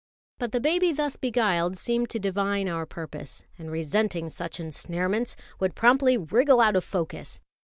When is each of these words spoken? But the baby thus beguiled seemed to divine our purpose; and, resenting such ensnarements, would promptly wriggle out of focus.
But 0.39 0.51
the 0.51 0.59
baby 0.59 0.91
thus 0.93 1.15
beguiled 1.15 1.77
seemed 1.77 2.09
to 2.09 2.17
divine 2.19 2.67
our 2.67 2.87
purpose; 2.87 3.45
and, 3.59 3.69
resenting 3.69 4.31
such 4.31 4.57
ensnarements, 4.59 5.35
would 5.59 5.75
promptly 5.75 6.17
wriggle 6.17 6.59
out 6.59 6.75
of 6.75 6.83
focus. 6.83 7.39